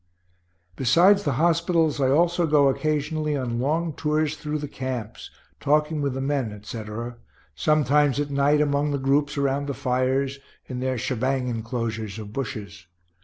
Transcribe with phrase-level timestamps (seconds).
[0.75, 6.15] Besides the hospitals, I also go occasionally on long tours through the camps, talking with
[6.15, 7.17] the men, etc.;
[7.53, 12.87] sometimes at night among the groups around the fires, in their shebang enclosures of bushes.